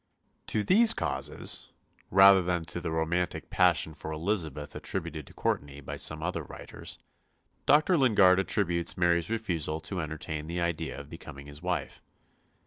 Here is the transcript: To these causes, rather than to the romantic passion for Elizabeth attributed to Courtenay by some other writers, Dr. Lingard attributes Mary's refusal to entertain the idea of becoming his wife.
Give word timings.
To 0.47 0.63
these 0.63 0.95
causes, 0.95 1.69
rather 2.09 2.41
than 2.41 2.65
to 2.65 2.79
the 2.81 2.89
romantic 2.89 3.51
passion 3.51 3.93
for 3.93 4.11
Elizabeth 4.11 4.75
attributed 4.75 5.27
to 5.27 5.33
Courtenay 5.35 5.79
by 5.81 5.95
some 5.95 6.23
other 6.23 6.41
writers, 6.41 6.97
Dr. 7.67 7.99
Lingard 7.99 8.39
attributes 8.39 8.97
Mary's 8.97 9.29
refusal 9.29 9.79
to 9.81 10.01
entertain 10.01 10.47
the 10.47 10.59
idea 10.59 10.99
of 10.99 11.07
becoming 11.07 11.45
his 11.45 11.61
wife. 11.61 12.01